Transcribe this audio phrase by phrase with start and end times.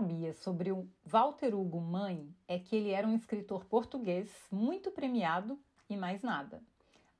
[0.00, 5.58] Sabia sobre o Walter Hugo Mãe é que ele era um escritor português muito premiado
[5.90, 6.62] e mais nada.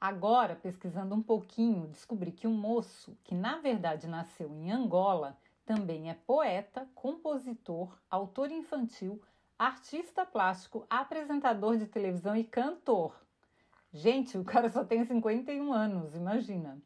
[0.00, 6.08] Agora, pesquisando um pouquinho, descobri que um moço, que na verdade nasceu em Angola, também
[6.08, 9.20] é poeta, compositor, autor infantil,
[9.58, 13.14] artista plástico, apresentador de televisão e cantor.
[13.92, 16.80] Gente, o cara só tem 51 anos, imagina.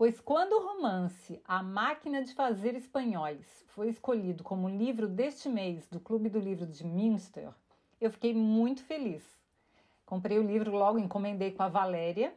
[0.00, 5.86] Pois quando o romance A Máquina de Fazer Espanhóis foi escolhido como livro deste mês
[5.88, 7.52] do Clube do Livro de Münster,
[8.00, 9.22] eu fiquei muito feliz.
[10.06, 12.32] Comprei o livro logo, encomendei com a Valéria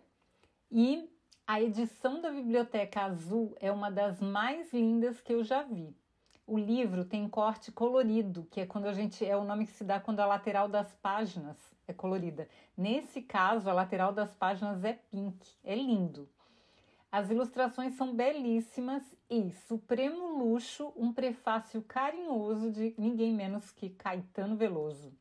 [0.69, 1.09] e
[1.47, 5.95] a edição da Biblioteca Azul é uma das mais lindas que eu já vi.
[6.45, 9.85] O livro tem corte colorido, que é quando a gente é o nome que se
[9.85, 11.55] dá quando a lateral das páginas
[11.87, 12.45] é colorida.
[12.75, 16.27] Nesse caso, a lateral das páginas é pink, é lindo.
[17.13, 24.55] As ilustrações são belíssimas e, supremo luxo, um prefácio carinhoso de ninguém menos que Caetano
[24.55, 25.13] Veloso.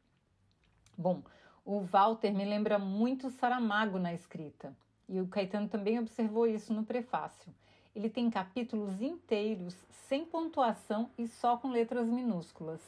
[0.96, 1.22] Bom,
[1.66, 4.74] o Walter me lembra muito Saramago na escrita,
[5.06, 7.54] e o Caetano também observou isso no prefácio.
[7.94, 9.76] Ele tem capítulos inteiros,
[10.08, 12.80] sem pontuação e só com letras minúsculas.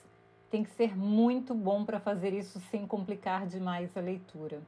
[0.48, 4.62] Tem que ser muito bom para fazer isso sem complicar demais a leitura.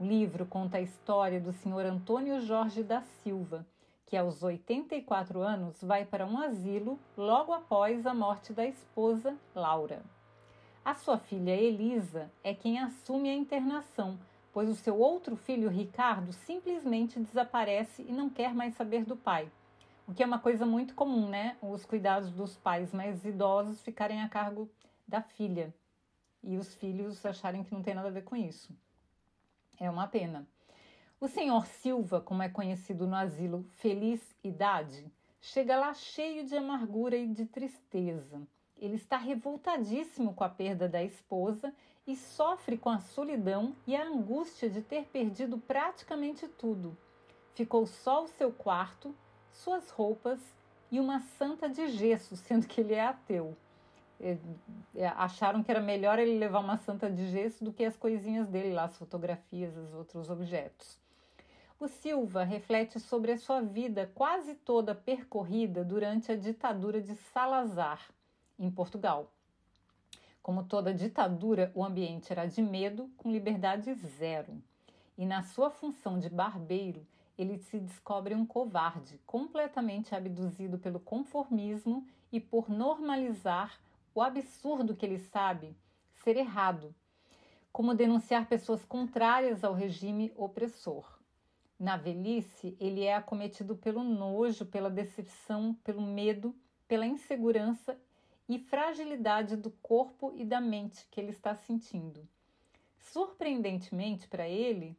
[0.00, 3.66] O livro conta a história do senhor Antônio Jorge da Silva,
[4.06, 10.00] que aos 84 anos vai para um asilo logo após a morte da esposa Laura.
[10.84, 14.16] A sua filha Elisa é quem assume a internação,
[14.52, 19.50] pois o seu outro filho Ricardo simplesmente desaparece e não quer mais saber do pai.
[20.06, 21.56] O que é uma coisa muito comum, né?
[21.60, 24.70] Os cuidados dos pais mais idosos ficarem a cargo
[25.08, 25.74] da filha
[26.40, 28.72] e os filhos acharem que não tem nada a ver com isso.
[29.80, 30.46] É uma pena.
[31.20, 35.04] O senhor Silva, como é conhecido no asilo Feliz Idade,
[35.40, 38.40] chega lá cheio de amargura e de tristeza.
[38.76, 41.72] Ele está revoltadíssimo com a perda da esposa
[42.06, 46.96] e sofre com a solidão e a angústia de ter perdido praticamente tudo.
[47.54, 49.14] Ficou só o seu quarto,
[49.52, 50.40] suas roupas
[50.90, 53.56] e uma santa de gesso, sendo que ele é ateu.
[54.20, 54.36] É,
[54.96, 58.48] é, acharam que era melhor ele levar uma santa de gesso do que as coisinhas
[58.48, 60.98] dele lá, as fotografias, os outros objetos.
[61.78, 68.00] O Silva reflete sobre a sua vida quase toda percorrida durante a ditadura de Salazar,
[68.58, 69.30] em Portugal.
[70.42, 74.60] Como toda ditadura, o ambiente era de medo, com liberdade zero.
[75.16, 77.06] E na sua função de barbeiro,
[77.38, 83.78] ele se descobre um covarde, completamente abduzido pelo conformismo e por normalizar
[84.18, 85.76] o absurdo que ele sabe
[86.24, 86.92] ser errado,
[87.70, 91.20] como denunciar pessoas contrárias ao regime opressor.
[91.78, 96.52] Na velhice, ele é acometido pelo nojo, pela decepção, pelo medo,
[96.88, 97.96] pela insegurança
[98.48, 102.28] e fragilidade do corpo e da mente que ele está sentindo.
[102.98, 104.98] Surpreendentemente para ele,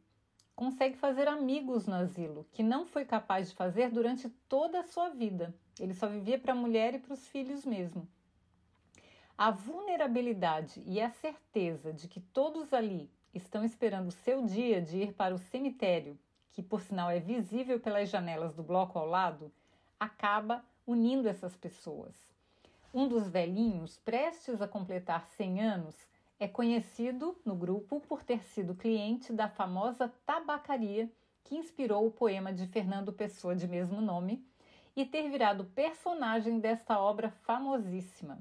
[0.56, 5.10] consegue fazer amigos no asilo, que não foi capaz de fazer durante toda a sua
[5.10, 5.54] vida.
[5.78, 8.08] Ele só vivia para a mulher e para os filhos mesmo.
[9.42, 14.98] A vulnerabilidade e a certeza de que todos ali estão esperando o seu dia de
[14.98, 16.18] ir para o cemitério,
[16.52, 19.50] que por sinal é visível pelas janelas do bloco ao lado,
[19.98, 22.14] acaba unindo essas pessoas.
[22.92, 25.96] Um dos velhinhos, prestes a completar 100 anos,
[26.38, 31.10] é conhecido no grupo por ter sido cliente da famosa tabacaria
[31.44, 34.44] que inspirou o poema de Fernando Pessoa de mesmo nome
[34.94, 38.38] e ter virado personagem desta obra famosíssima.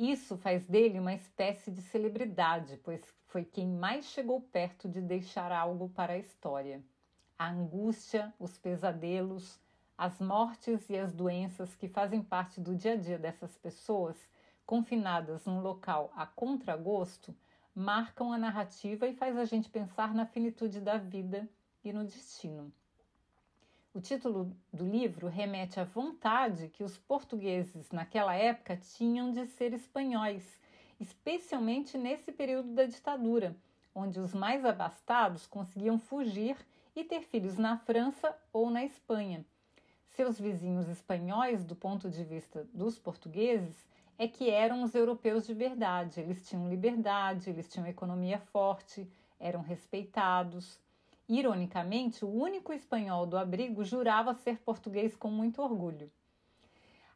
[0.00, 5.52] Isso faz dele uma espécie de celebridade, pois foi quem mais chegou perto de deixar
[5.52, 6.82] algo para a história.
[7.38, 9.60] A angústia, os pesadelos,
[9.98, 14.16] as mortes e as doenças que fazem parte do dia a dia dessas pessoas,
[14.64, 17.36] confinadas num local a contragosto,
[17.74, 21.46] marcam a narrativa e faz a gente pensar na finitude da vida
[21.84, 22.72] e no destino.
[23.92, 29.72] O título do livro remete à vontade que os portugueses naquela época tinham de ser
[29.72, 30.44] espanhóis,
[31.00, 33.56] especialmente nesse período da ditadura,
[33.92, 36.56] onde os mais abastados conseguiam fugir
[36.94, 39.44] e ter filhos na França ou na Espanha.
[40.10, 43.74] Seus vizinhos espanhóis, do ponto de vista dos portugueses,
[44.16, 46.20] é que eram os europeus de verdade.
[46.20, 49.10] Eles tinham liberdade, eles tinham economia forte,
[49.40, 50.78] eram respeitados.
[51.32, 56.10] Ironicamente, o único espanhol do abrigo jurava ser português com muito orgulho.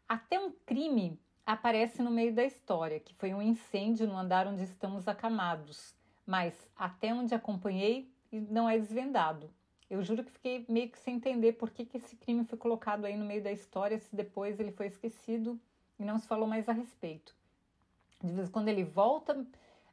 [0.08, 4.62] Até um crime aparece no meio da história, que foi um incêndio no andar onde
[4.62, 9.50] estamos acamados, mas até onde acompanhei não é desvendado.
[9.90, 13.06] Eu juro que fiquei meio que sem entender por que, que esse crime foi colocado
[13.06, 15.60] aí no meio da história, se depois ele foi esquecido
[15.99, 17.34] e não se falou mais a respeito.
[18.22, 19.44] De vez em quando ele volta,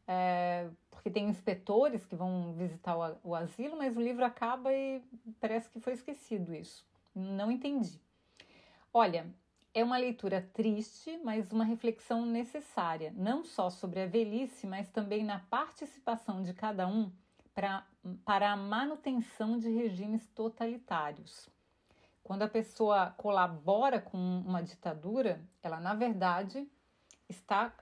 [0.07, 5.01] é, porque tem inspetores que vão visitar o, o asilo, mas o livro acaba e
[5.39, 6.86] parece que foi esquecido isso.
[7.13, 8.00] Não entendi.
[8.94, 9.25] Olha,
[9.74, 15.24] é uma leitura triste, mas uma reflexão necessária, não só sobre a velhice, mas também
[15.24, 17.12] na participação de cada um
[17.53, 17.86] pra,
[18.25, 21.50] para a manutenção de regimes totalitários.
[22.24, 26.68] Quando a pessoa colabora com uma ditadura, ela na verdade
[27.27, 27.74] está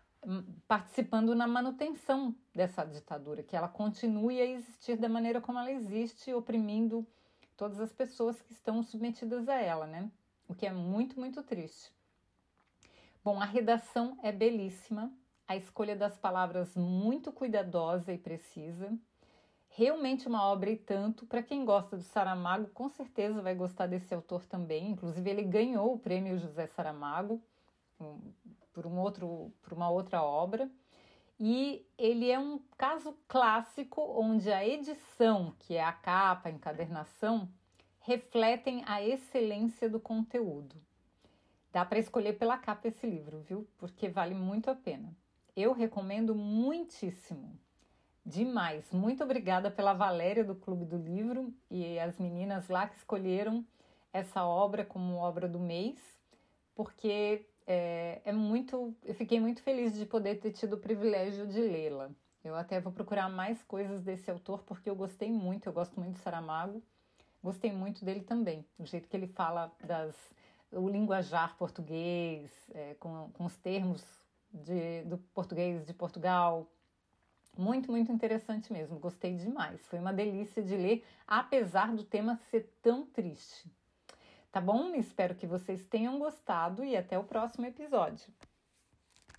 [0.68, 6.34] participando na manutenção dessa ditadura, que ela continue a existir da maneira como ela existe,
[6.34, 7.08] oprimindo
[7.56, 10.12] todas as pessoas que estão submetidas a ela, né?
[10.50, 11.94] o que é muito, muito triste.
[13.24, 15.14] Bom, a redação é belíssima,
[15.48, 18.92] a escolha das palavras muito cuidadosa e precisa.
[19.70, 21.28] Realmente uma obra e tanto.
[21.28, 24.90] Para quem gosta do Saramago, com certeza vai gostar desse autor também.
[24.90, 27.40] Inclusive, ele ganhou o prêmio José Saramago
[28.80, 30.72] por, um outro, por uma outra obra.
[31.38, 37.50] E ele é um caso clássico onde a edição, que é a capa, a encadernação,
[38.00, 40.76] refletem a excelência do conteúdo.
[41.72, 43.68] Dá para escolher pela capa esse livro, viu?
[43.78, 45.14] Porque vale muito a pena.
[45.56, 47.60] Eu recomendo muitíssimo.
[48.26, 48.92] Demais.
[48.92, 53.66] Muito obrigada pela Valéria do Clube do Livro e as meninas lá que escolheram
[54.12, 55.98] essa obra como obra do mês,
[56.74, 58.96] porque é, é muito.
[59.06, 62.10] Eu fiquei muito feliz de poder ter tido o privilégio de lê-la.
[62.44, 66.14] Eu até vou procurar mais coisas desse autor porque eu gostei muito, eu gosto muito
[66.14, 66.82] de Saramago.
[67.44, 70.16] Gostei muito dele também, o jeito que ele fala das
[70.72, 74.04] o linguajar português, é, com, com os termos
[74.52, 76.68] de, do português de Portugal.
[77.58, 79.00] Muito, muito interessante mesmo.
[79.00, 79.86] Gostei demais.
[79.88, 83.70] Foi uma delícia de ler, apesar do tema ser tão triste.
[84.52, 84.96] Tá bom?
[84.96, 88.34] Espero que vocês tenham gostado e até o próximo episódio.